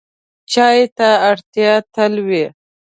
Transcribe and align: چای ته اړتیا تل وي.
چای 0.51 0.79
ته 0.97 1.07
اړتیا 1.29 1.73
تل 1.93 2.13
وي. 2.27 2.45